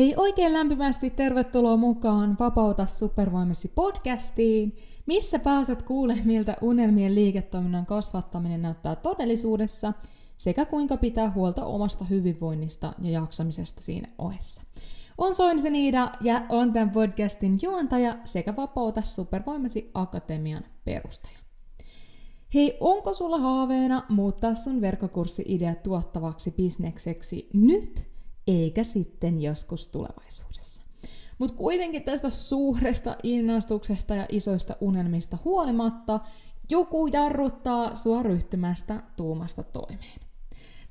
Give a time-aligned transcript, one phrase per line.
[0.00, 4.76] Hei oikein lämpimästi tervetuloa mukaan Vapauta supervoimasi podcastiin,
[5.06, 9.92] missä pääset kuulemaan, miltä unelmien liiketoiminnan kasvattaminen näyttää todellisuudessa
[10.36, 14.62] sekä kuinka pitää huolta omasta hyvinvoinnista ja jaksamisesta siinä ohessa.
[15.18, 21.38] On Soinisen Iida ja on tämän podcastin juontaja sekä Vapauta supervoimasi akatemian perustaja.
[22.54, 28.09] Hei, onko sulla haaveena muuttaa sun verkkokurssi-idea tuottavaksi bisnekseksi nyt
[28.50, 30.82] eikä sitten joskus tulevaisuudessa.
[31.38, 36.20] Mutta kuitenkin tästä suuresta innostuksesta ja isoista unelmista huolimatta
[36.70, 40.20] joku jarruttaa sua ryhtymästä tuumasta toimeen.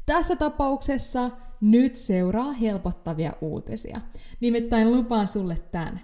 [0.05, 1.31] Tässä tapauksessa
[1.61, 4.01] nyt seuraa helpottavia uutisia.
[4.39, 6.01] Nimittäin lupaan sulle tämän.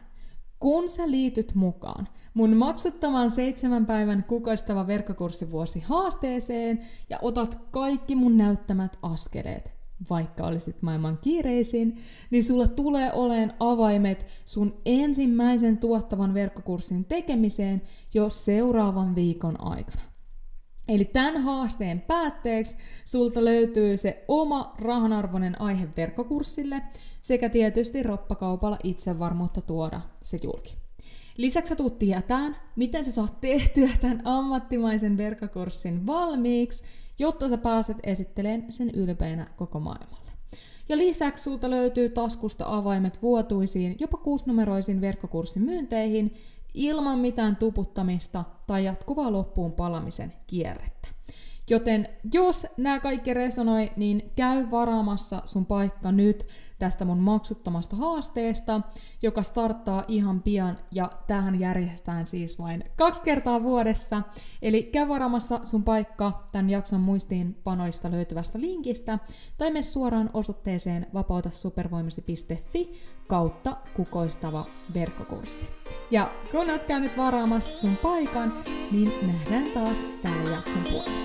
[0.59, 6.79] Kun sä liityt mukaan mun maksettavan seitsemän päivän kukoistava verkkokurssivuosi haasteeseen
[7.09, 9.74] ja otat kaikki mun näyttämät askeleet,
[10.09, 11.97] vaikka olisit maailman kiireisin,
[12.31, 17.81] niin sulla tulee oleen avaimet sun ensimmäisen tuottavan verkkokurssin tekemiseen
[18.13, 20.01] jo seuraavan viikon aikana.
[20.87, 26.81] Eli tämän haasteen päätteeksi sulta löytyy se oma rahanarvoinen aihe verkkokurssille
[27.21, 30.75] sekä tietysti roppakaupalla itsevarmuutta tuoda se julki.
[31.37, 36.83] Lisäksi sä tuut tietään, miten sä saat tehtyä tämän ammattimaisen verkkokurssin valmiiksi,
[37.19, 40.31] jotta sä pääset esittelemään sen ylpeänä koko maailmalle.
[40.89, 46.35] Ja lisäksi sulta löytyy taskusta avaimet vuotuisiin, jopa kuusinumeroisiin verkkokurssin myynteihin,
[46.73, 51.14] ilman mitään tuputtamista tai jatkuvaa loppuun palamisen kierrettä.
[51.69, 56.47] Joten jos nämä kaikki resonoi, niin käy varaamassa sun paikka nyt
[56.79, 58.81] tästä mun maksuttomasta haasteesta,
[59.21, 64.21] joka starttaa ihan pian ja tähän järjestetään siis vain kaksi kertaa vuodessa.
[64.61, 69.19] Eli käy varaamassa sun paikka tämän jakson muistiinpanoista löytyvästä linkistä
[69.57, 72.93] tai mene suoraan osoitteeseen vapautasupervoimasi.fi
[73.27, 75.67] kautta kukoistava verkkokurssi.
[76.11, 78.51] Ja kun oot käynyt varaamassa sun paikan,
[78.91, 81.24] niin nähdään taas tämän jakson puolella.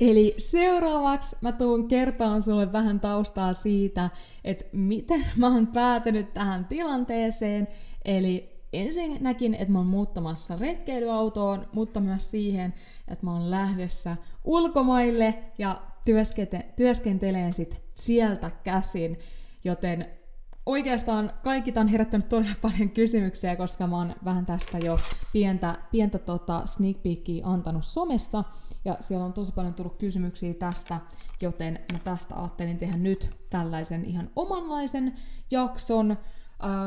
[0.00, 4.10] Eli seuraavaksi mä tuun kertaan sulle vähän taustaa siitä,
[4.44, 7.68] että miten mä oon päätynyt tähän tilanteeseen.
[8.04, 12.74] Eli ensinnäkin, että mä oon muuttamassa retkeilyautoon, mutta myös siihen,
[13.08, 15.82] että mä oon lähdössä ulkomaille ja
[16.76, 19.18] työskenteleen sit sieltä käsin.
[19.64, 20.06] Joten
[20.66, 24.98] oikeastaan kaikki tämän on herättänyt todella paljon kysymyksiä, koska mä oon vähän tästä jo
[25.32, 28.44] pientä, pientä tota sneak peekia antanut somessa,
[28.84, 31.00] ja siellä on tosi paljon tullut kysymyksiä tästä,
[31.40, 35.14] joten mä tästä ajattelin tehdä nyt tällaisen ihan omanlaisen
[35.50, 36.16] jakson,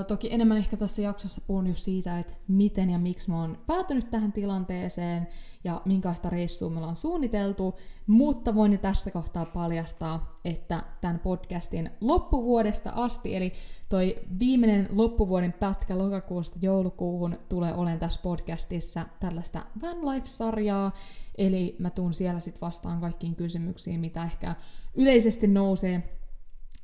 [0.07, 4.09] Toki enemmän ehkä tässä jaksossa puhun just siitä, että miten ja miksi mä oon päätynyt
[4.09, 5.27] tähän tilanteeseen
[5.63, 7.75] ja minkälaista reissua me ollaan suunniteltu,
[8.07, 13.53] mutta voin jo tässä kohtaa paljastaa, että tämän podcastin loppuvuodesta asti, eli
[13.89, 20.91] toi viimeinen loppuvuoden pätkä lokakuusta joulukuuhun tulee olemaan tässä podcastissa tällaista Van Life-sarjaa,
[21.37, 24.55] eli mä tuun siellä sitten vastaan kaikkiin kysymyksiin, mitä ehkä
[24.95, 26.18] yleisesti nousee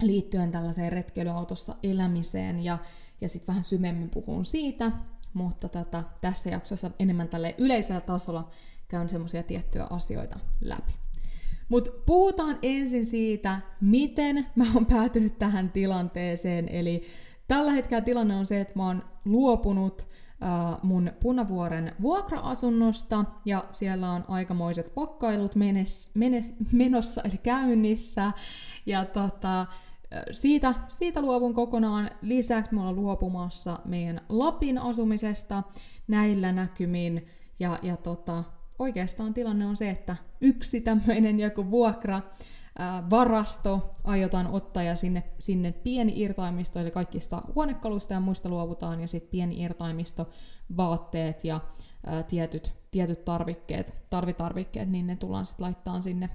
[0.02, 2.78] liittyen tällaiseen retkeilyautossa elämiseen ja,
[3.22, 4.92] ja sitten vähän syvemmin puhun siitä,
[5.34, 8.50] mutta tota, tässä jaksossa enemmän tälle yleisellä tasolla
[8.88, 10.96] käyn semmoisia tiettyjä asioita läpi.
[11.70, 16.70] Mutta puhutaan ensin siitä, miten mä oon päätynyt tähän tilanteeseen.
[16.70, 17.08] Eli
[17.48, 20.08] tällä hetkellä tilanne on se, että mä oon luopunut
[20.44, 28.32] äh, mun Punavuoren vuokra-asunnosta, ja siellä on aikamoiset pakkailut menes, mene, menossa, eli käynnissä.
[28.86, 29.66] Ja tota,
[30.32, 32.10] siitä, siitä luovun kokonaan.
[32.22, 35.64] Lisäksi me ollaan luopumassa meidän Lapin asumisesta
[36.08, 37.28] näillä näkymin.
[37.60, 38.44] Ja, ja tota,
[38.80, 42.22] oikeastaan tilanne on se, että yksi tämmöinen joku vuokra
[42.80, 49.00] ää, varasto aiotaan ottaa ja sinne, sinne pieni irtaimisto, eli kaikista huonekaluista ja muista luovutaan,
[49.00, 50.30] ja sitten pieni irtaimisto,
[50.78, 51.60] vaatteet ja
[52.06, 56.30] ää, tietyt, tietyt tarvikkeet, tarvitarvikkeet, niin ne tullaan sitten laittaa sinne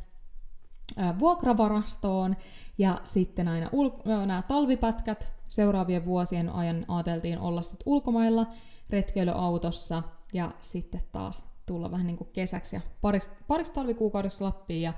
[1.18, 2.36] vuokravarastoon,
[2.78, 8.46] ja sitten aina ul- nämä talvipätkät seuraavien vuosien ajan ajateltiin olla sitten ulkomailla
[8.90, 10.02] retkeilyautossa,
[10.32, 14.92] ja sitten taas tulla vähän niin kuin kesäksi ja pariksi, pariksi talvikuukaudessa Lappiin ja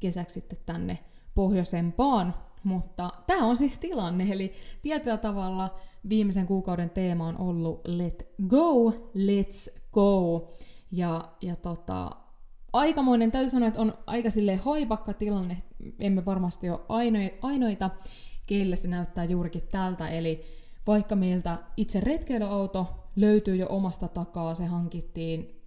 [0.00, 0.98] kesäksi sitten tänne
[1.34, 2.34] pohjoisempaan.
[2.64, 4.52] Mutta tämä on siis tilanne, eli
[4.82, 5.78] tietyllä tavalla
[6.08, 10.48] viimeisen kuukauden teema on ollut let go, let's go.
[10.92, 12.10] Ja, ja tota,
[12.72, 15.62] aikamoinen, täytyy sanoa, että on aika silleen haipakka tilanne,
[15.98, 16.80] emme varmasti ole
[17.42, 17.90] ainoita,
[18.46, 20.44] keille se näyttää juurikin tältä, eli
[20.86, 22.86] vaikka meiltä itse retkeilyauto
[23.16, 25.60] löytyy jo omasta takaa, se hankittiin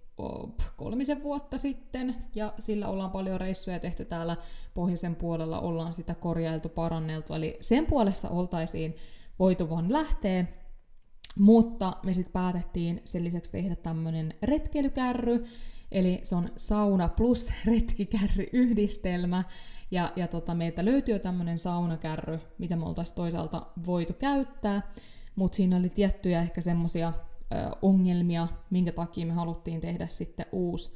[0.76, 4.36] kolmisen vuotta sitten, ja sillä ollaan paljon reissuja tehty täällä
[4.74, 8.96] pohjoisen puolella, ollaan sitä korjailtu, paranneltu, eli sen puolesta oltaisiin
[9.38, 10.46] voitu vaan lähteä,
[11.38, 15.44] mutta me sitten päätettiin sen lisäksi tehdä tämmöinen retkeilykärry,
[15.94, 19.44] eli se on sauna plus retkikärry yhdistelmä,
[19.90, 24.82] ja, ja tota, meiltä löytyy jo tämmöinen saunakärry, mitä me oltaisiin toisaalta voitu käyttää,
[25.36, 27.12] mutta siinä oli tiettyjä ehkä semmosia
[27.82, 30.90] ongelmia, minkä takia me haluttiin tehdä sitten uusi,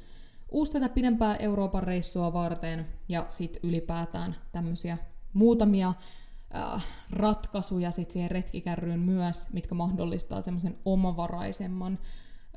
[0.49, 2.87] uusi tätä pidempää Euroopan reissua varten.
[3.09, 4.97] Ja sitten ylipäätään tämmöisiä
[5.33, 5.93] muutamia
[7.09, 11.99] ratkaisuja sitten siihen retkikärryyn myös, mitkä mahdollistaa semmoisen omavaraisemman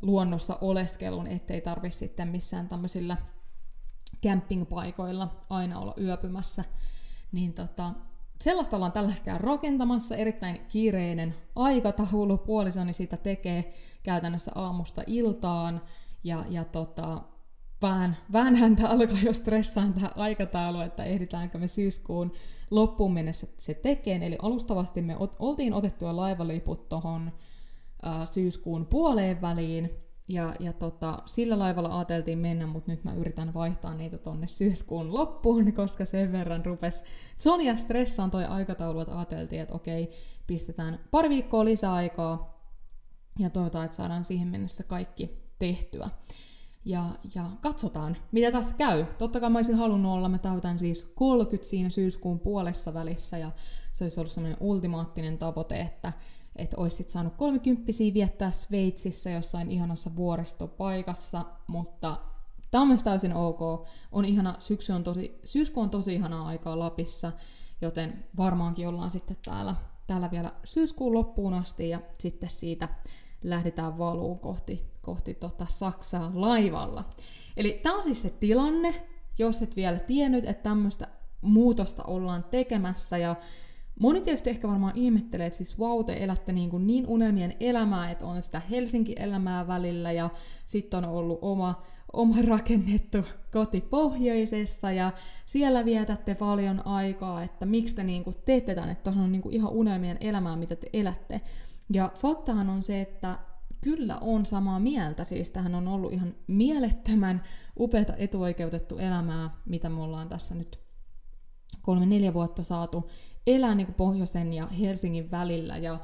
[0.02, 3.16] luonnossa oleskelun, ettei tarvitse sitten missään tämmöisillä
[4.26, 6.64] campingpaikoilla aina olla yöpymässä.
[7.32, 7.90] Niin tota,
[8.40, 13.72] sellaista ollaan tällä hetkellä rakentamassa, erittäin kiireinen aikataulu, puolisoni sitä tekee
[14.02, 15.82] käytännössä aamusta iltaan,
[16.24, 17.22] ja, ja tota,
[17.82, 22.32] vähän, vähän häntä alkaa jo stressaan tämä aikataulu, että ehditäänkö me syyskuun
[22.70, 24.26] loppuun mennessä se tekee.
[24.26, 27.32] Eli alustavasti me oltiin otettua laivaliput tuohon
[28.26, 29.90] syyskuun puoleen väliin,
[30.28, 35.14] ja, ja tota, sillä laivalla ajateltiin mennä, mutta nyt mä yritän vaihtaa niitä tonne syyskuun
[35.14, 37.04] loppuun, koska sen verran rupes
[37.38, 40.10] Sonia stressaan toi aikataulu, että ajateltiin, että okei,
[40.46, 42.62] pistetään pari viikkoa lisäaikaa
[43.38, 46.08] ja toivotaan, että saadaan siihen mennessä kaikki tehtyä.
[46.84, 49.04] Ja, ja katsotaan, mitä tässä käy.
[49.18, 53.50] Totta kai mä olisin halunnut olla, mä täytän siis 30 siinä syyskuun puolessa välissä, ja
[53.92, 56.12] se olisi ollut semmoinen ultimaattinen tavoite, että
[56.56, 62.16] että olisit saanut kolmikymppisiä viettää Sveitsissä jossain ihanassa vuoristopaikassa, mutta
[62.70, 63.88] tämä on myös täysin ok.
[64.12, 67.32] On ihana, syksy on tosi, syysku on tosi ihanaa aikaa Lapissa,
[67.80, 69.74] joten varmaankin ollaan sitten täällä,
[70.06, 72.88] täällä vielä syyskuun loppuun asti ja sitten siitä
[73.42, 77.04] lähdetään valuun kohti, kohti tota Saksaa laivalla.
[77.56, 79.06] Eli tämä on siis se tilanne,
[79.38, 81.08] jos et vielä tiennyt, että tämmöistä
[81.40, 83.36] muutosta ollaan tekemässä ja
[84.00, 88.10] Moni tietysti ehkä varmaan ihmettelee, että siis wow, te elätte niin, kuin niin unelmien elämää,
[88.10, 90.30] että on sitä Helsinki-elämää välillä ja
[90.66, 93.18] sitten on ollut oma, oma rakennettu
[93.52, 95.12] koti pohjoisessa ja
[95.46, 99.54] siellä vietätte paljon aikaa, että miksi te niin kuin teette tänne, että on niin kuin
[99.54, 101.40] ihan unelmien elämää, mitä te elätte.
[101.92, 103.38] Ja faktahan on se, että
[103.84, 107.42] kyllä on samaa mieltä, siis tähän on ollut ihan mielettömän
[107.78, 110.81] upeata etuoikeutettu elämää, mitä me ollaan tässä nyt
[111.82, 113.10] kolme-neljä vuotta saatu
[113.46, 115.98] elää niin kuin pohjoisen ja Helsingin välillä ja,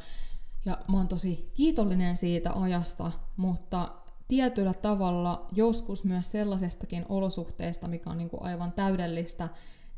[0.65, 3.89] ja mä oon tosi kiitollinen siitä ajasta, mutta
[4.29, 9.49] tietyllä tavalla joskus myös sellaisestakin olosuhteesta, mikä on niin kuin aivan täydellistä,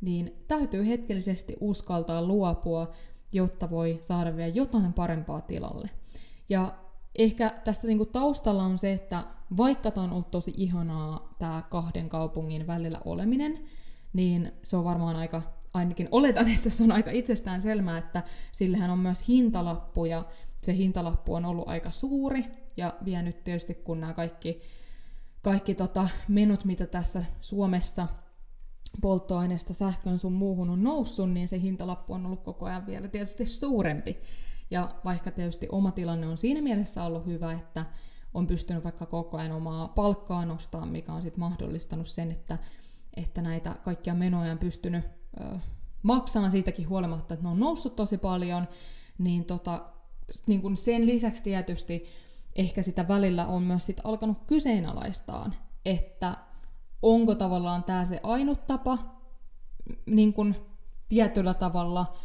[0.00, 2.92] niin täytyy hetkellisesti uskaltaa luopua,
[3.32, 5.90] jotta voi saada vielä jotain parempaa tilalle.
[6.48, 6.74] Ja
[7.18, 9.24] ehkä tästä niin kuin taustalla on se, että
[9.56, 13.64] vaikka tämä on ollut tosi ihanaa tämä kahden kaupungin välillä oleminen,
[14.12, 15.42] niin se on varmaan aika
[15.74, 18.22] ainakin oletan, että se on aika itsestään selvää, että
[18.52, 20.24] sillehän on myös hintalappu ja
[20.62, 22.44] se hintalappu on ollut aika suuri
[22.76, 24.60] ja vienyt tietysti kun nämä kaikki,
[25.42, 28.08] kaikki tota menot, mitä tässä Suomessa
[29.00, 33.46] polttoaineesta, sähkön sun muuhun on noussut, niin se hintalappu on ollut koko ajan vielä tietysti
[33.46, 34.20] suurempi.
[34.70, 37.84] Ja vaikka tietysti oma tilanne on siinä mielessä ollut hyvä, että
[38.34, 42.58] on pystynyt vaikka koko ajan omaa palkkaa nostamaan, mikä on sitten mahdollistanut sen, että,
[43.16, 45.19] että näitä kaikkia menoja on pystynyt
[46.02, 48.68] maksaa siitäkin huolimatta, että ne on noussut tosi paljon,
[49.18, 49.86] niin, tota,
[50.46, 52.04] niin kun sen lisäksi tietysti
[52.56, 56.36] ehkä sitä välillä on myös sit alkanut kyseenalaistaan, että
[57.02, 59.20] onko tavallaan tämä se ainut tapa
[60.06, 60.54] niin kun
[61.08, 62.16] tietyllä tavalla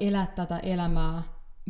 [0.00, 1.22] elää tätä elämää,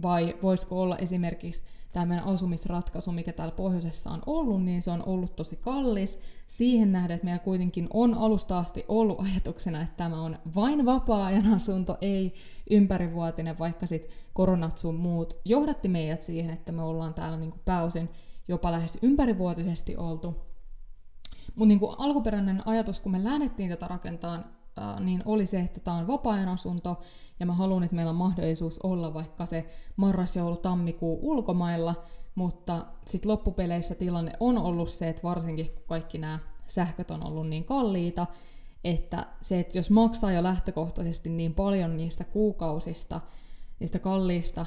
[0.03, 5.03] vai voisiko olla esimerkiksi tämä meidän asumisratkaisu, mikä täällä pohjoisessa on ollut, niin se on
[5.07, 6.19] ollut tosi kallis.
[6.47, 11.55] Siihen nähden, että meillä kuitenkin on alusta asti ollut ajatuksena, että tämä on vain vapaa-ajan
[11.55, 12.35] asunto, ei
[12.71, 17.63] ympärivuotinen, vaikka sitten koronat sun muut johdatti meidät siihen, että me ollaan täällä niin kuin
[17.65, 18.09] pääosin
[18.49, 20.51] jopa lähes ympärivuotisesti oltu.
[21.55, 23.89] Mutta niin alkuperäinen ajatus, kun me lähdettiin tätä
[25.01, 27.01] niin oli se, että tämä on vapaa-ajan asunto,
[27.41, 31.95] ja mä haluan, että meillä on mahdollisuus olla vaikka se marras, joulu, tammikuu ulkomailla,
[32.35, 37.49] mutta sitten loppupeleissä tilanne on ollut se, että varsinkin kun kaikki nämä sähköt on ollut
[37.49, 38.27] niin kalliita,
[38.85, 43.21] että se, että jos maksaa jo lähtökohtaisesti niin paljon niistä kuukausista,
[43.81, 44.67] niistä kalliista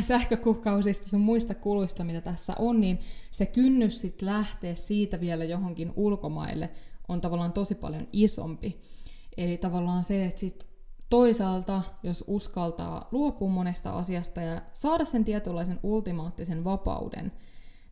[0.00, 3.00] sähkökuukausista sun muista kuluista, mitä tässä on, niin
[3.30, 6.70] se kynnys sitten lähteä siitä vielä johonkin ulkomaille
[7.08, 8.80] on tavallaan tosi paljon isompi.
[9.36, 10.70] Eli tavallaan se, että sit
[11.10, 17.32] toisaalta, jos uskaltaa luopua monesta asiasta ja saada sen tietynlaisen ultimaattisen vapauden,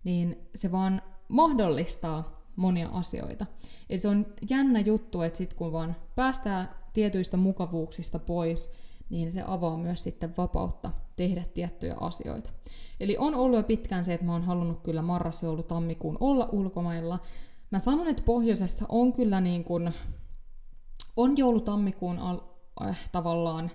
[0.05, 3.47] niin se vaan mahdollistaa monia asioita.
[3.91, 8.71] Eli se on jännä juttu, että sit kun vaan päästään tietyistä mukavuuksista pois,
[9.11, 12.51] niin se avaa myös sitten vapautta tehdä tiettyjä asioita.
[13.01, 17.19] Eli on ollut jo pitkään se, että mä oon halunnut kyllä marras, tammikuun olla ulkomailla.
[17.71, 19.93] Mä sanon, että pohjoisesta on kyllä niin kuin,
[21.19, 22.41] on joulu-tammikuun al-
[22.83, 23.71] äh, tavallaan.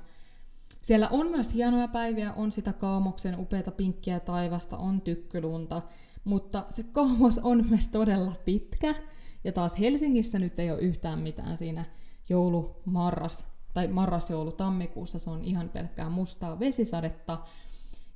[0.79, 5.81] Siellä on myös hienoja päiviä, on sitä kaamoksen upeata pinkkiä taivasta, on tykkylunta,
[6.23, 8.95] mutta se kaamos on myös todella pitkä.
[9.43, 11.85] Ja taas Helsingissä nyt ei ole yhtään mitään siinä
[12.29, 17.37] joulu, marras tai marrasjoulu tammikuussa se on ihan pelkkää mustaa vesisadetta,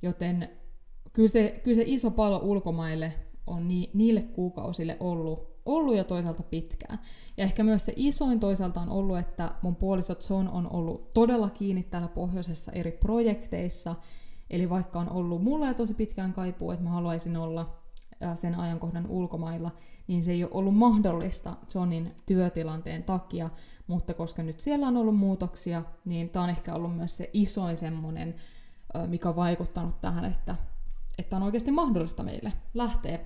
[0.02, 0.50] joten
[1.14, 3.14] kyllä se, kyllä se iso palo ulkomaille
[3.48, 7.00] on ni, niille kuukausille ollut, ollut jo toisaalta pitkään.
[7.38, 11.50] Ja ehkä myös se isoin toisaalta on ollut, että mun puoliso John on ollut todella
[11.50, 13.96] kiinni täällä pohjoisessa eri projekteissa,
[14.50, 17.80] eli vaikka on ollut mulla jo tosi pitkään kaipuu, että mä haluaisin olla
[18.36, 19.72] sen ajankohdan ulkomailla,
[20.08, 23.50] niin se ei ole ollut mahdollista Johnin työtilanteen takia,
[23.88, 27.78] mutta koska nyt siellä on ollut muutoksia, niin tämä on ehkä ollut myös se isoin
[27.78, 28.36] semmoinen,
[29.08, 30.56] mikä on vaikuttanut tähän, että,
[31.18, 33.20] että on oikeasti mahdollista meille lähteä,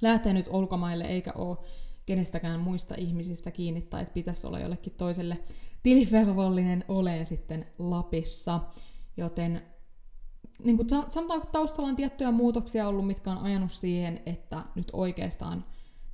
[0.00, 1.58] lähteä nyt ulkomaille, eikä ole
[2.06, 5.38] kenestäkään muista ihmisistä kiinni, tai että pitäisi olla jollekin toiselle
[5.82, 8.60] tilivelvollinen oleen sitten Lapissa.
[9.16, 9.62] Joten
[10.64, 14.90] niin kuin sanotaan, että taustalla on tiettyjä muutoksia ollut, mitkä on ajanut siihen, että nyt
[14.92, 15.64] oikeastaan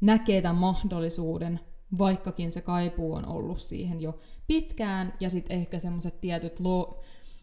[0.01, 1.61] näkee tämän mahdollisuuden,
[1.99, 7.01] vaikkakin se kaipuu on ollut siihen jo pitkään, ja sitten ehkä semmoiset tietyt lo-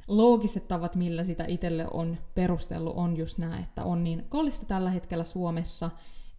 [0.08, 4.90] loogiset tavat, millä sitä itselle on perustellut, on just nämä, että on niin kallista tällä
[4.90, 5.90] hetkellä Suomessa,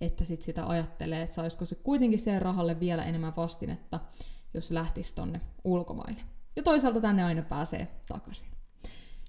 [0.01, 4.01] että sit sitä ajattelee, että saisiko se kuitenkin sen rahalle vielä enemmän vastinetta,
[4.55, 6.21] jos lähtisi tonne ulkomaille.
[6.57, 8.49] Ja toisaalta tänne aina pääsee takaisin.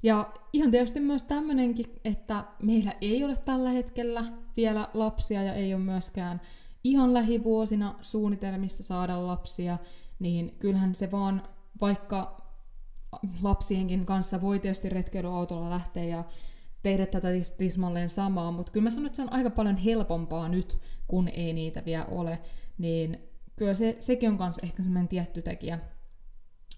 [0.03, 4.23] Ja ihan tietysti myös tämmöinenkin, että meillä ei ole tällä hetkellä
[4.57, 6.41] vielä lapsia ja ei ole myöskään
[6.83, 9.77] ihan lähivuosina suunnitelmissa saada lapsia,
[10.19, 11.43] niin kyllähän se vaan,
[11.81, 12.37] vaikka
[13.41, 16.23] lapsienkin kanssa voi tietysti retkeilyautolla lähteä ja
[16.81, 20.79] tehdä tätä tismalleen samaa, mutta kyllä mä sanon, että se on aika paljon helpompaa nyt,
[21.07, 22.39] kun ei niitä vielä ole,
[22.77, 23.19] niin
[23.55, 25.79] kyllä se, sekin on myös ehkä semmoinen tietty tekijä,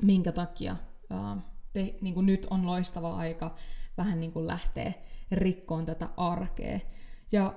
[0.01, 0.75] minkä takia
[1.12, 1.41] uh,
[1.74, 3.55] te, niin kuin nyt on loistava aika
[3.98, 4.93] vähän niin kuin lähteä
[5.31, 6.79] rikkoon tätä arkea.
[7.31, 7.53] Ja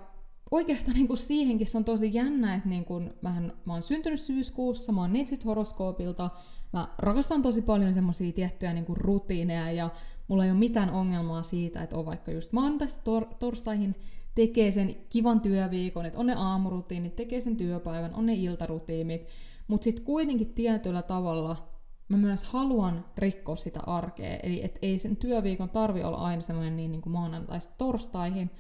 [0.50, 4.20] oikeastaan niin kuin siihenkin se on tosi jännä, että niin kuin, mähän, mä oon syntynyt
[4.20, 5.12] syyskuussa, mä oon
[5.44, 6.30] horoskoopilta,
[6.72, 9.90] mä rakastan tosi paljon semmoisia tiettyjä niin kuin rutiineja ja
[10.28, 13.95] mulla ei ole mitään ongelmaa siitä, että on vaikka just maanantaista tor- torstaihin
[14.35, 19.28] tekee sen kivan työviikon, että on ne aamurutiinit, tekee sen työpäivän, on ne iltarutiimit,
[19.69, 21.75] mutta sitten kuitenkin tietyllä tavalla
[22.09, 26.76] mä myös haluan rikkoa sitä arkea, eli et ei sen työviikon tarvi olla aina semmoinen
[26.76, 28.50] niin, niin kuin maanantaista torstaihin,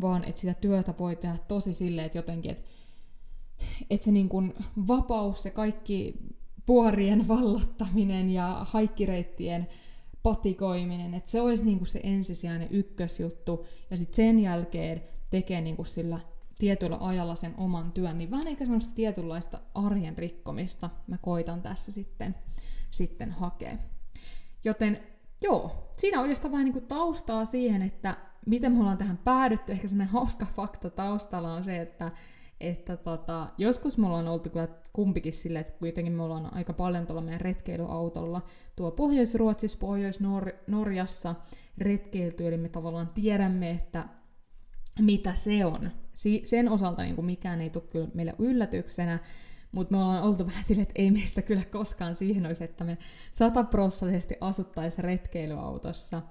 [0.00, 2.62] vaan että sitä työtä voi tehdä tosi silleen, että jotenkin, että
[3.90, 4.54] et se niin kuin
[4.88, 6.14] vapaus, se kaikki
[6.66, 9.68] puorien vallottaminen ja haikkireittien
[10.22, 15.76] patikoiminen, että se olisi niin kuin se ensisijainen ykkösjuttu, ja sitten sen jälkeen tekee niin
[15.76, 16.18] kuin sillä
[16.58, 21.92] tietyllä ajalla sen oman työn, niin vähän ehkä semmoista tietynlaista arjen rikkomista mä koitan tässä
[21.92, 22.34] sitten
[22.90, 23.78] sitten hakee.
[24.64, 25.00] Joten
[25.42, 29.72] joo, siinä oikeastaan vähän niin kuin taustaa siihen, että miten me ollaan tähän päädytty.
[29.72, 32.12] Ehkä semmoinen hauska fakta taustalla on se, että,
[32.60, 37.06] että tota, joskus me ollaan oltu kyllä kumpikin silleen, että kuitenkin me ollaan aika paljon
[37.06, 38.42] tuolla meidän retkeilyautolla
[38.76, 41.34] tuo Pohjois-Ruotsissa, Pohjois-Norjassa
[41.78, 44.08] retkeilty, eli me tavallaan tiedämme, että
[45.00, 45.90] mitä se on.
[46.14, 49.18] Si- sen osalta niin kuin mikään ei tule kyllä meille yllätyksenä,
[49.72, 52.98] mutta me ollaan oltu vähän silleen, että ei meistä kyllä koskaan siihen olisi, että me
[53.30, 56.22] sataprossaisesti asuttaisiin retkeilyautossa.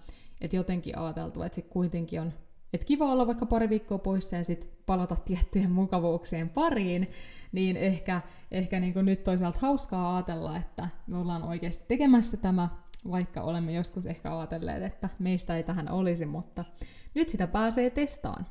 [0.41, 2.33] Että jotenkin ajateltu, että se kuitenkin on
[2.73, 7.11] et kiva olla vaikka pari viikkoa poissa ja sitten palata tiettyjen mukavuuksien pariin,
[7.51, 8.21] niin ehkä,
[8.51, 12.69] ehkä niin nyt toisaalta hauskaa ajatella, että me ollaan oikeasti tekemässä tämä,
[13.11, 16.65] vaikka olemme joskus ehkä ajatelleet, että meistä ei tähän olisi, mutta
[17.13, 18.45] nyt sitä pääsee testaan,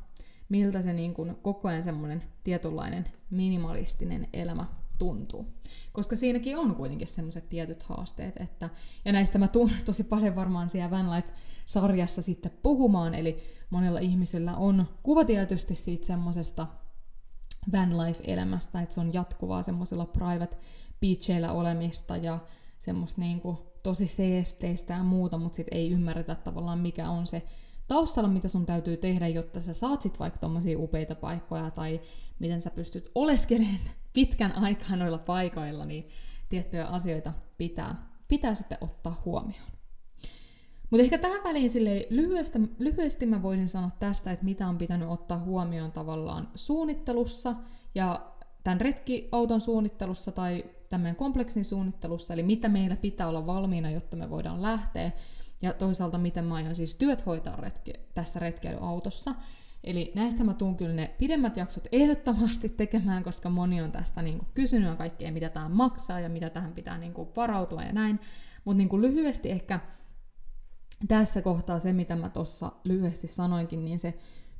[0.48, 4.64] miltä se niin koko ajan semmoinen tietynlainen minimalistinen elämä
[4.98, 5.46] tuntuu.
[5.92, 8.70] Koska siinäkin on kuitenkin semmoiset tietyt haasteet, että,
[9.04, 14.56] ja näistä mä tuun tosi paljon varmaan siellä Van Life-sarjassa sitten puhumaan, eli monilla ihmisillä
[14.56, 16.66] on kuva tietysti siitä semmoisesta
[17.72, 20.56] van life-elämästä, että se on jatkuvaa semmoisella private
[21.00, 22.38] beacheillä olemista ja
[22.78, 27.42] semmoista niinku tosi seesteistä ja muuta, mutta sitten ei ymmärretä tavallaan mikä on se
[27.88, 32.00] taustalla, mitä sun täytyy tehdä, jotta sä saat sit vaikka tommosia upeita paikkoja, tai
[32.38, 33.78] miten sä pystyt oleskelemaan
[34.12, 36.08] pitkän aikaa noilla paikoilla, niin
[36.48, 39.76] tiettyjä asioita pitää, pitää sitten ottaa huomioon.
[40.90, 45.08] Mutta ehkä tähän väliin sille lyhyesti, lyhyesti mä voisin sanoa tästä, että mitä on pitänyt
[45.08, 47.54] ottaa huomioon tavallaan suunnittelussa
[47.94, 48.32] ja
[48.64, 54.30] tämän retkiauton suunnittelussa tai tämän kompleksin suunnittelussa, eli mitä meillä pitää olla valmiina, jotta me
[54.30, 55.12] voidaan lähteä,
[55.62, 59.34] ja toisaalta miten mä aion siis työt hoitaa retke, tässä retkeilyautossa.
[59.84, 64.38] Eli näistä mä tuun kyllä ne pidemmät jaksot ehdottomasti tekemään, koska moni on tästä niin
[64.38, 68.20] kuin kysynyt kaikkea, mitä tämä maksaa ja mitä tähän pitää niin kuin varautua ja näin.
[68.64, 69.80] Mutta niin lyhyesti ehkä
[71.08, 74.14] tässä kohtaa se, mitä mä tuossa lyhyesti sanoinkin, niin se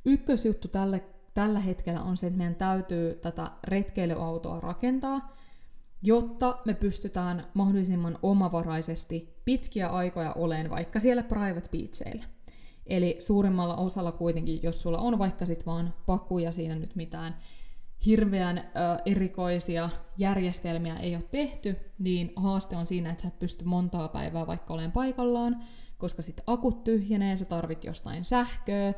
[0.05, 5.36] ykkösjuttu tälle, tällä hetkellä on se, että meidän täytyy tätä retkeilyautoa rakentaa,
[6.03, 12.25] jotta me pystytään mahdollisimman omavaraisesti pitkiä aikoja oleen vaikka siellä private beacheillä.
[12.85, 17.37] Eli suurimmalla osalla kuitenkin, jos sulla on vaikka sit vaan pakuja siinä nyt mitään
[18.05, 18.61] hirveän ö,
[19.05, 24.73] erikoisia järjestelmiä ei ole tehty, niin haaste on siinä, että sä pystyt montaa päivää vaikka
[24.73, 25.63] olen paikallaan,
[25.97, 28.93] koska sitten akut tyhjenee, sä tarvit jostain sähköä,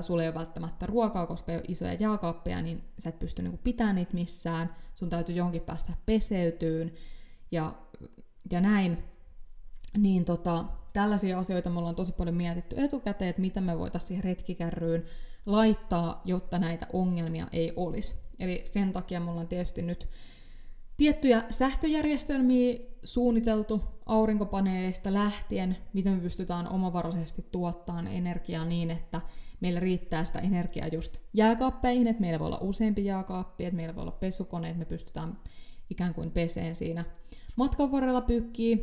[0.00, 3.60] sulla ei ole välttämättä ruokaa, koska ei ole isoja jääkaappeja, niin sä et pysty niinku
[3.64, 6.92] pitämään niitä missään, sun täytyy jonkin päästä peseytyyn
[7.50, 7.72] ja,
[8.50, 9.04] ja näin.
[9.98, 14.24] Niin tota, tällaisia asioita me ollaan tosi paljon mietitty etukäteen, että mitä me voitaisiin siihen
[14.24, 15.04] retkikärryyn
[15.46, 18.14] laittaa, jotta näitä ongelmia ei olisi.
[18.38, 20.08] Eli sen takia me ollaan tietysti nyt
[20.96, 29.20] tiettyjä sähköjärjestelmiä suunniteltu aurinkopaneeleista lähtien, miten me pystytään omavaraisesti tuottamaan energiaa niin, että
[29.60, 34.02] meillä riittää sitä energiaa just jääkaappeihin, että meillä voi olla useampi jääkaappi, että meillä voi
[34.02, 35.38] olla pesukone, että me pystytään
[35.90, 37.04] ikään kuin peseen siinä
[37.56, 38.76] matkan varrella pyykkiä,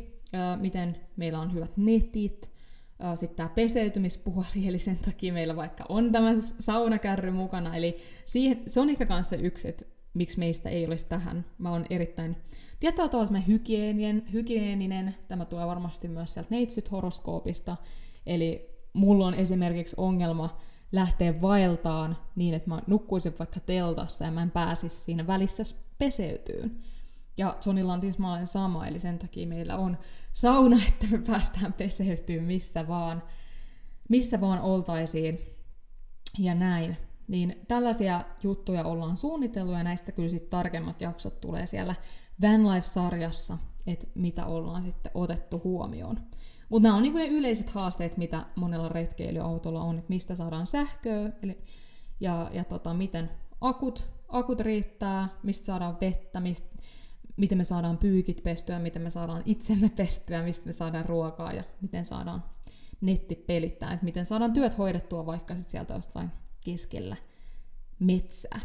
[0.60, 2.50] miten meillä on hyvät netit,
[3.14, 8.80] sitten tämä peseytymispuoli, eli sen takia meillä vaikka on tämä saunakärry mukana, eli siihen, se
[8.80, 11.44] on ehkä myös se yksi, että miksi meistä ei olisi tähän.
[11.58, 12.36] Mä oon erittäin
[12.80, 17.76] tietyllä tavalla hygienien, hygieninen, tämä tulee varmasti myös sieltä neitsyt-horoskoopista,
[18.26, 20.58] eli mulla on esimerkiksi ongelma
[20.92, 25.62] lähteä vaeltaan niin, että mä nukkuisin vaikka teltassa ja mä en pääsisi siinä välissä
[25.98, 26.76] peseytyyn.
[27.36, 29.98] Ja Sonilla on tismalleen sama, eli sen takia meillä on
[30.32, 33.22] sauna, että me päästään peseytyyn missä vaan,
[34.08, 35.40] missä vaan oltaisiin.
[36.38, 36.96] Ja näin.
[37.28, 41.94] Niin tällaisia juttuja ollaan suunnitellut ja näistä kyllä sitten tarkemmat jaksot tulee siellä
[42.42, 46.20] Van Life-sarjassa, että mitä ollaan sitten otettu huomioon.
[46.68, 51.32] Mutta nämä on niinku ne yleiset haasteet, mitä monella retkeilyautolla on, että mistä saadaan sähköä
[51.42, 51.58] eli,
[52.20, 56.68] ja, ja tota, miten akut, akut riittää, mistä saadaan vettä, mistä,
[57.36, 61.64] miten me saadaan pyykit pestyä, miten me saadaan itsemme pestyä, mistä me saadaan ruokaa ja
[61.80, 62.44] miten saadaan
[63.00, 66.30] netti pelittää, että miten saadaan työt hoidettua vaikka sit sieltä jostain
[66.64, 67.16] keskellä
[67.98, 68.60] metsää.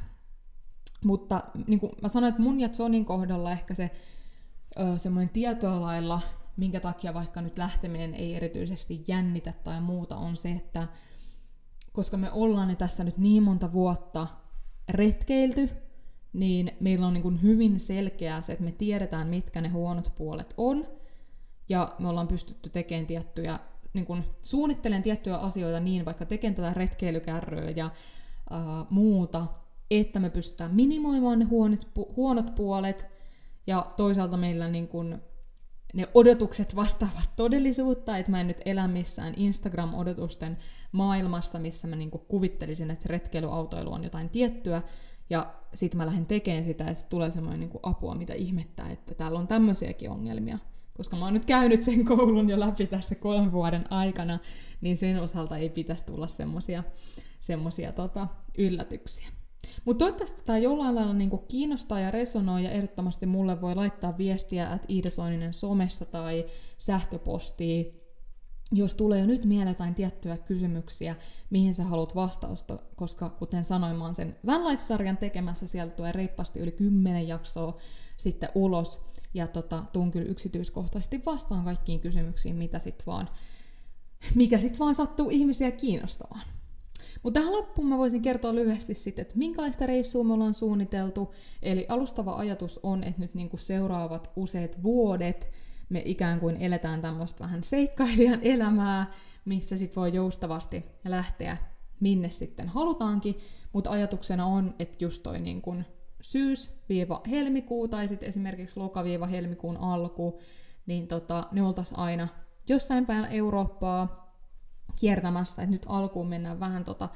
[1.06, 3.92] Mutta niin kuin mä sanoin, että mun ja Jonin kohdalla ehkä se
[4.98, 6.22] semmoinen tietoa lailla,
[6.58, 10.88] minkä takia vaikka nyt lähteminen ei erityisesti jännitä tai muuta, on se, että
[11.92, 14.28] koska me ollaan ne tässä nyt niin monta vuotta
[14.90, 15.70] retkeilty,
[16.34, 20.54] niin meillä on niin kuin hyvin selkeää se, että me tiedetään, mitkä ne huonot puolet
[20.58, 20.88] on,
[21.70, 23.60] ja me ollaan pystytty tekemään tiettyjä
[23.94, 27.86] niin kun suunnittelen tiettyjä asioita niin, vaikka tekemään tätä retkeilykärryä ja
[28.52, 29.48] uh, muuta,
[29.92, 33.06] että me pystytään minimoimaan ne huonot, pu- huonot puolet,
[33.68, 35.22] ja toisaalta meillä niin kun,
[35.94, 40.58] ne odotukset vastaavat todellisuutta, että mä en nyt elä missään Instagram-odotusten
[40.92, 44.82] maailmassa, missä mä niin kuvittelisin, että se retkeilyautoilu on jotain tiettyä,
[45.30, 49.16] ja sitten mä lähden tekemään sitä, ja sitten tulee semmoinen niin apua, mitä ihmettää, että
[49.16, 50.60] täällä on tämmöisiäkin ongelmia
[51.00, 54.40] koska mä oon nyt käynyt sen koulun jo läpi tässä kolmen vuoden aikana,
[54.82, 56.84] niin sen osalta ei pitäisi tulla semmosia,
[57.40, 59.28] semmosia tota, yllätyksiä.
[59.86, 64.74] Mutta toivottavasti tämä jollain lailla niinku kiinnostaa ja resonoi, ja ehdottomasti mulle voi laittaa viestiä,
[64.74, 66.46] että Iida Soininen somessa tai
[66.78, 67.84] sähköpostia,
[68.72, 71.16] jos tulee jo nyt mieleen jotain tiettyjä kysymyksiä,
[71.50, 76.12] mihin sä haluat vastausta, koska kuten sanoin, mä oon sen Van Life-sarjan tekemässä, sieltä tulee
[76.12, 77.78] reippaasti yli 10 jaksoa
[78.18, 83.30] sitten ulos, ja tota, tuun kyllä yksityiskohtaisesti vastaan kaikkiin kysymyksiin, mitä sit vaan,
[84.36, 86.46] mikä sitten vaan sattuu ihmisiä kiinnostamaan.
[87.24, 91.34] Mutta tähän loppuun mä voisin kertoa lyhyesti sitten, että minkälaista reissua me ollaan suunniteltu.
[91.62, 95.52] Eli alustava ajatus on, että nyt niinku seuraavat useat vuodet
[95.90, 99.12] me ikään kuin eletään tämmöistä vähän seikkailijan elämää,
[99.46, 101.58] missä sitten voi joustavasti lähteä
[102.00, 103.38] minne sitten halutaankin,
[103.74, 105.86] mutta ajatuksena on, että just toi niin kun
[106.22, 110.40] syys-helmikuu tai sitten esimerkiksi loka-helmikuun alku,
[110.86, 112.28] niin tota, ne oltaisiin aina
[112.70, 114.30] jossain päin Eurooppaa
[115.00, 117.10] kiertämässä, että nyt alkuun mennään vähän tota,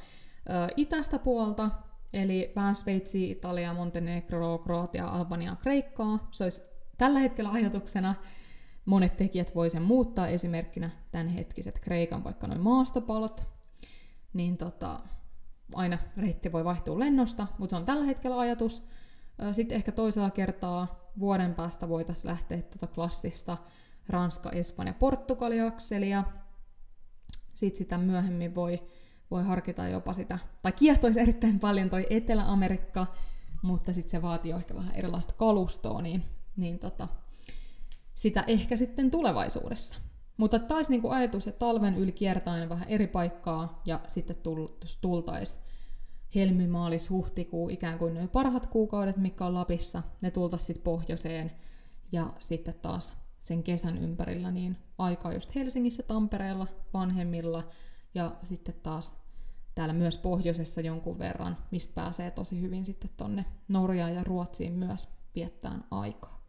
[0.49, 1.69] ö, itästä puolta,
[2.13, 6.27] eli vähän Sveitsi, Italia, Montenegro, Kroatia, Albania, Kreikkaa.
[6.31, 6.61] Se olisi
[6.97, 8.15] tällä hetkellä ajatuksena,
[8.85, 13.47] monet tekijät voi sen muuttaa, esimerkkinä tämänhetkiset Kreikan vaikka noin maastopalot,
[14.33, 14.99] niin tota,
[15.75, 18.83] aina reitti voi vaihtua lennosta, mutta se on tällä hetkellä ajatus.
[19.51, 23.57] Sitten ehkä toisella kertaa vuoden päästä voitaisiin lähteä tuota klassista
[24.09, 26.23] Ranska, Espanja, Portugali-akselia.
[27.53, 28.83] Sitten sitä myöhemmin voi,
[29.31, 33.07] voi harkita jopa sitä, tai kiehtoisi erittäin paljon toi Etelä-Amerikka,
[33.61, 36.23] mutta sitten se vaatii ehkä vähän erilaista kalustoa, niin,
[36.55, 37.07] niin tota,
[38.15, 39.95] sitä ehkä sitten tulevaisuudessa.
[40.37, 44.35] Mutta taisi niinku ajatus, että talven yli kiertäen vähän eri paikkaa ja sitten
[45.01, 45.59] tultaisi
[46.35, 51.51] helmi, maalis, huhtikuu, ikään kuin ne parhaat kuukaudet, mikä on Lapissa, ne tultaisiin sitten pohjoiseen
[52.11, 57.63] ja sitten taas sen kesän ympärillä niin aikaa just Helsingissä, Tampereella, vanhemmilla
[58.15, 59.15] ja sitten taas
[59.75, 65.09] täällä myös pohjoisessa jonkun verran, mistä pääsee tosi hyvin sitten tonne Norjaan ja Ruotsiin myös
[65.35, 66.42] viettään aikaa.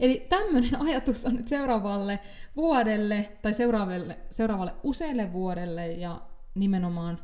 [0.00, 2.20] Eli tämmöinen ajatus on nyt seuraavalle
[2.56, 6.20] vuodelle tai seuraavalle, seuraavalle useille vuodelle ja
[6.54, 7.18] nimenomaan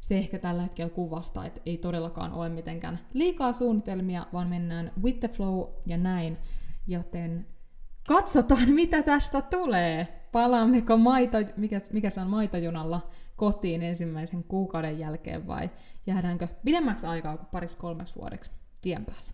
[0.00, 5.20] se ehkä tällä hetkellä kuvastaa, että ei todellakaan ole mitenkään liikaa suunnitelmia, vaan mennään with
[5.20, 6.38] the flow ja näin.
[6.86, 7.46] Joten
[8.08, 10.20] katsotaan, mitä tästä tulee.
[10.32, 15.70] Palaammeko maito, mikä, mikä se on maitojunalla kotiin ensimmäisen kuukauden jälkeen vai
[16.06, 19.32] jäädäänkö pidemmäksi aikaa kuin paris kolmeksi vuodeksi tien päälle.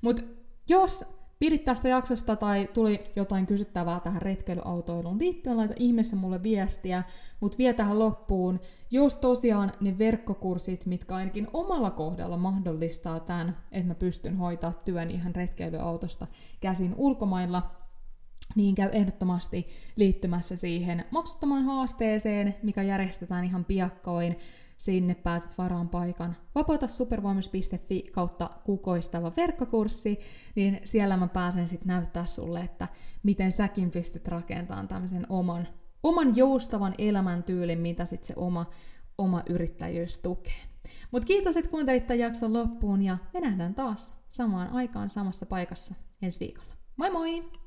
[0.00, 0.22] Mutta
[0.68, 1.04] jos
[1.44, 7.02] pidit tästä jaksosta tai tuli jotain kysyttävää tähän retkeilyautoiluun liittyen, laita ihmeessä mulle viestiä,
[7.40, 13.88] mutta vie tähän loppuun, jos tosiaan ne verkkokurssit, mitkä ainakin omalla kohdalla mahdollistaa tämän, että
[13.88, 16.26] mä pystyn hoitaa työn ihan retkeilyautosta
[16.60, 17.70] käsin ulkomailla,
[18.56, 24.36] niin käy ehdottomasti liittymässä siihen maksuttomaan haasteeseen, mikä järjestetään ihan piakkoin
[24.84, 30.18] Sinne pääset varaan paikan vapautasupervoimus.fi kautta kukoistava verkkokurssi,
[30.56, 32.88] niin siellä mä pääsen sitten näyttää sulle, että
[33.22, 35.68] miten säkin pystyt rakentamaan tämmöisen oman,
[36.02, 38.66] oman joustavan elämäntyylin, mitä sitten se oma,
[39.18, 40.62] oma yrittäjyys tukee.
[41.10, 45.94] Mutta kiitos, että kuuntelit tämän jakson loppuun ja me nähdään taas samaan aikaan samassa paikassa
[46.22, 46.74] ensi viikolla.
[46.96, 47.63] Moi moi!